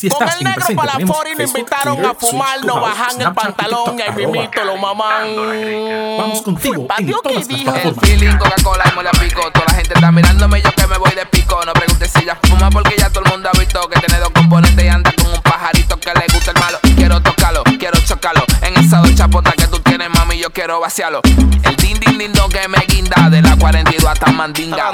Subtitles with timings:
[0.00, 2.76] Si Con estás el negro para la fora y Facebook, invitaron Twitter, a fumar, nos
[2.76, 4.76] Clubhouse, bajan el pantalón y TikTok, ahí mismito lo.
[6.18, 7.84] Vamos contigo en que las.
[7.84, 9.50] El feeling, Coca-Cola y mole pico.
[9.50, 11.60] Toda la gente está mirándome, yo que me voy de pico.
[11.66, 14.30] No preguntes si ya fuma porque ya todo el mundo ha visto que tiene dos
[14.30, 16.78] componentes y anda con un pajarito que le gusta el malo.
[16.94, 18.44] Quiero tocarlo, quiero chocarlo.
[18.62, 21.22] En esa dos chapotas que tú tienes, mami, yo quiero vaciarlo.
[21.24, 24.92] El din din din que me guinda de la 42 hasta Mandinga.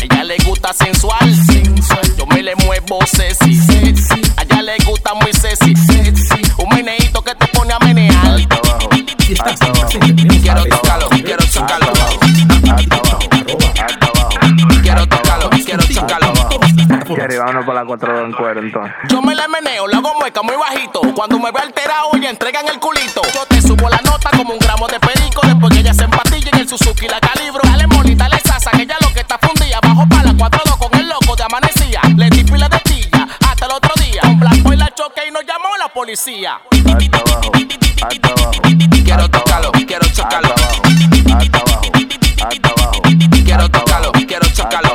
[0.00, 1.32] Ella le gusta sensual,
[2.18, 3.60] yo me le muevo sexy.
[4.36, 5.74] A ella le gusta muy sexy,
[6.58, 8.36] un meneíto que te pone a menear.
[10.42, 11.92] Quiero tocarlo, quiero chocarlo.
[14.82, 16.32] Quiero tocarlo, quiero chocarlo.
[17.38, 18.94] Vámonos para la 4 en cuero entonces.
[19.08, 21.00] Yo me la meneo, la hago mueca muy bajito.
[21.14, 23.22] Cuando me ve alterado, ella entregan el culito.
[23.34, 25.40] Yo te subo la nota como un gramo de perico.
[25.46, 27.61] Después que ella se empatilla en el Suzuki la calibro.
[35.26, 36.60] Y nos llamó la policía.
[36.86, 37.52] Alta abajo,
[38.02, 38.50] alta abajo.
[39.04, 40.54] Quiero tocarlo, quiero chocarlo.
[41.38, 41.82] Alta abajo,
[42.48, 43.02] alta abajo.
[43.44, 44.94] Quiero tocarlo, quiero chocarlo.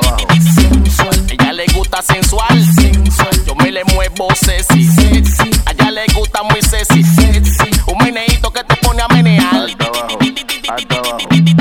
[1.30, 2.64] Ella le gusta sensual,
[3.46, 4.90] yo me le muevo sexy.
[5.66, 7.04] A ella le gusta muy sexy,
[7.86, 9.54] un meneíto que te pone a menear.
[9.54, 10.18] Alta abajo,
[10.70, 11.18] alta abajo.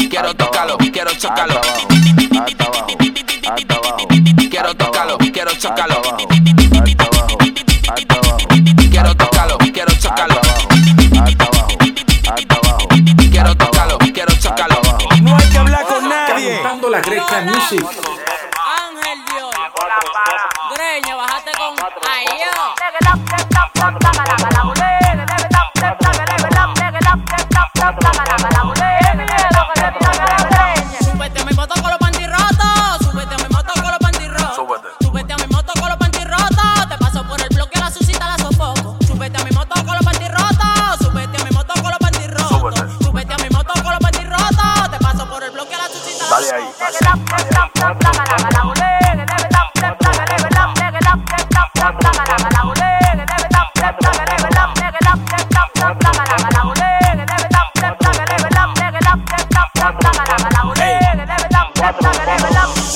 [0.09, 1.61] Quiero tocarlo, quiero chocarlo.
[2.41, 2.87] Alta abajo,
[3.49, 4.09] alta abajo.
[4.51, 6.26] Quiero tocarlo, quiero chocarlo.
[14.39, 14.81] Chocarlo.
[15.23, 16.61] No hay que hablar con nadie.
[16.63, 17.85] Cantando la Greca Music.
[17.85, 19.55] Ángel Dios.
[20.75, 21.75] Greña, bájate con.
[22.09, 22.27] Ay,
[46.37, 46.77] sofoco.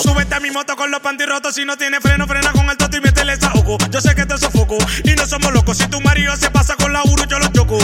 [0.03, 1.55] Súbete a mi moto con los panty rotos.
[1.55, 3.79] Si no tiene freno, frena con el toto y métele esa ojo.
[3.91, 5.79] Yo sé que te sofoco y no somos locos.
[5.79, 7.79] Si tu marido se pasa con la Uru, yo lo choco.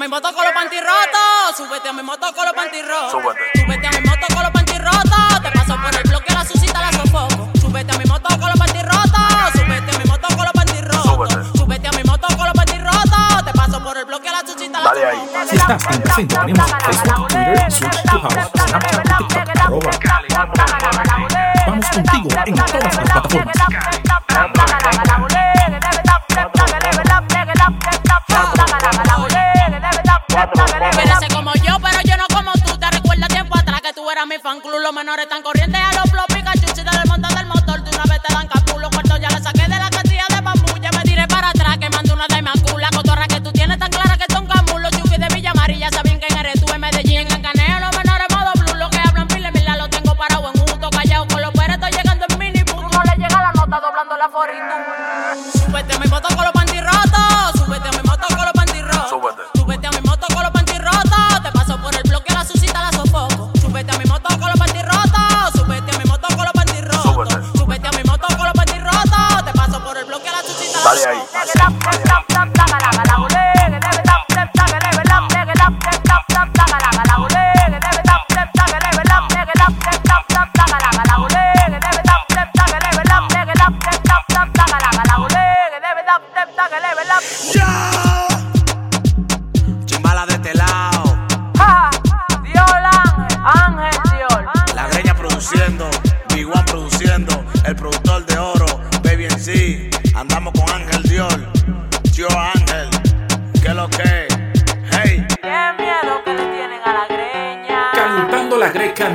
[0.00, 1.56] Mi moto con los panty rotos.
[1.58, 3.12] Súbete a mi moto con los panty rotos.
[3.12, 5.42] Súbete a mi moto con los panty rotos.
[5.42, 7.50] Te paso por el bloque, la susita la sofoco.
[7.60, 9.52] Súbete a mi moto con los panty rotos.
[9.52, 11.48] Súbete a mi moto con los panty rotos.
[11.54, 13.44] Súbete a mi moto con los panty rotos.
[13.44, 15.46] Te paso por el bloque, la susita la sofoco.
[15.50, 19.90] Si estás presente, tenemos a Facebook, Twitter, Switch, Clubhouse, Snapchat, TikTok, arroba.
[21.66, 24.09] Vamos contigo en todas las plataformas.
[34.90, 35.28] Los menores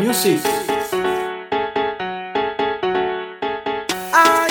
[0.06, 0.40] Music.
[4.14, 4.46] Ah.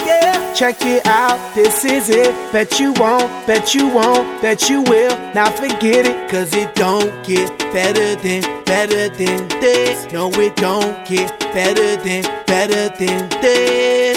[0.54, 2.32] Check it out, this is it.
[2.52, 5.16] Bet you won't, bet you won't, bet you will.
[5.34, 10.12] Now forget it, cause it don't get better than, better than this.
[10.12, 14.13] No, it don't get better than, better than this.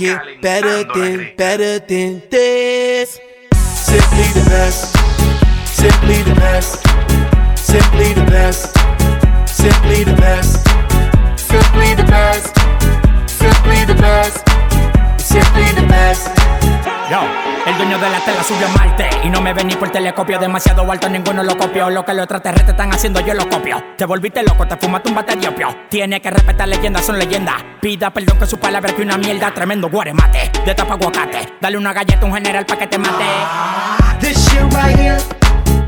[0.00, 3.20] Get better than, better than this.
[3.52, 4.96] Simply the best.
[5.68, 6.80] Simply the best.
[7.58, 8.74] Simply the best.
[9.46, 10.66] Simply the best.
[11.38, 12.56] Simply the best.
[13.28, 14.48] Simply the best.
[15.20, 16.28] Simply the best.
[17.10, 19.90] Yo, el dueño de la tela subió a Marte y no me ven ni por
[19.90, 20.38] telescopio.
[20.38, 21.88] Demasiado alto, ninguno lo copió.
[21.88, 23.82] Lo que los extraterrestres están haciendo, yo lo copio.
[23.96, 25.68] Te volviste loco, te fumaste un bate de opio.
[25.88, 27.56] Tiene que respetar leyendas, son leyendas.
[27.80, 29.52] Pida perdón que su palabra que una mierda.
[29.52, 31.54] Tremendo guaremate, de tapa aguacate.
[31.60, 33.24] Dale una galleta a un general pa' que te mate.
[34.20, 35.18] This shit right here,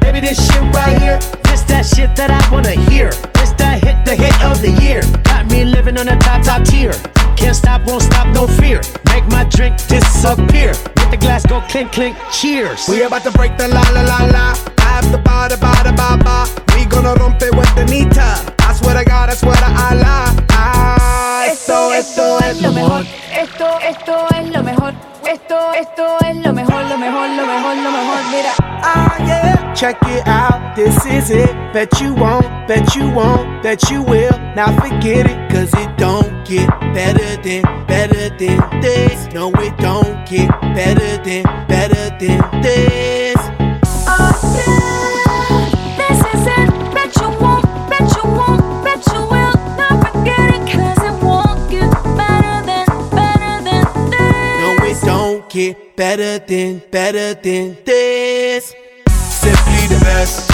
[0.00, 1.18] baby, this shit right here.
[1.44, 3.10] This that shit that I wanna hear.
[3.34, 5.02] This that hit, the hit of the year.
[5.24, 6.92] Got me living on a top, top tier.
[7.36, 8.80] Can't stop, won't stop, no fear.
[9.06, 10.74] Make my drink disappear.
[11.22, 12.88] Let the glass go clink, clink, cheers.
[12.88, 14.54] We about to break the la la la la.
[14.78, 16.46] After ba da ba da ba ba.
[16.74, 18.42] We gonna rompe with the nita.
[18.58, 20.34] I swear to God, I swear to Allah.
[20.50, 23.06] Ah, esto, esto es lo mejor.
[23.30, 24.94] Esto, esto es lo mejor.
[25.24, 28.18] Esto, esto es lo mejor, lo mejor, lo mejor, lo mejor.
[28.32, 28.52] Mira.
[28.82, 29.72] Ah, yeah.
[29.74, 31.54] Check it out, this is it.
[31.72, 34.36] Bet you won't, bet you won't, bet you will.
[34.56, 39.32] Now forget it, cause it don't get better than, better than this.
[39.32, 43.36] No, it don't get better than, better than this.
[44.06, 45.70] Oh, yeah.
[45.96, 46.68] This is it.
[46.92, 49.54] Bet you won't, bet you won't, bet you will.
[49.80, 51.90] Not forget it, cause it won't get
[52.20, 54.62] better than, better than this.
[54.62, 58.74] No, it don't get better than, better than this.
[59.08, 60.52] Simply the best.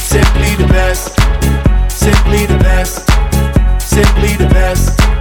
[0.00, 1.14] Simply the best.
[1.88, 3.06] Simply the best.
[3.80, 5.19] Simply the best.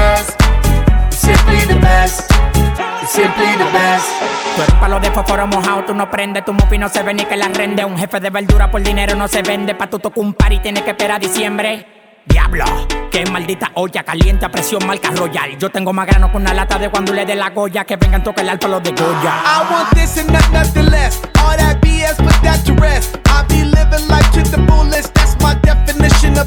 [0.00, 0.40] best.
[1.10, 2.32] Simply the best.
[3.08, 4.06] Simply the best.
[4.56, 7.24] Tú eres palo de fósforo mojado, tú no prendes, tu mufi no se ve ni
[7.24, 7.84] que la rende.
[7.84, 9.74] Un jefe de verdura por dinero no se vende.
[9.74, 11.86] Pa' tu tocar un par y tienes que esperar a diciembre.
[12.26, 12.64] Diablo,
[13.10, 15.58] qué maldita olla caliente a presión marca royal.
[15.58, 17.84] Yo tengo más grano con una lata de cuando le dé la goya.
[17.84, 19.42] Que vengan toque el alto los de Goya.
[19.44, 21.20] I want this and not nothing less.
[21.44, 23.18] All that BS, put that to rest.
[23.26, 25.14] I be living life to the fullest.
[25.14, 26.46] That's my definition of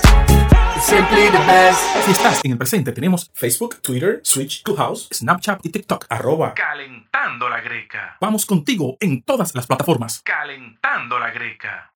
[0.91, 1.79] simply the best.
[2.05, 6.05] Si estás en el presente, tenemos Facebook, Twitter, Switch, Clubhouse, Snapchat y TikTok.
[6.09, 8.17] Arroba Calentando la greca.
[8.19, 10.21] Vamos contigo en todas las plataformas.
[10.21, 11.93] Calentando la greca.